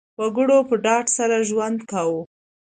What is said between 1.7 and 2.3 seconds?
کاوه.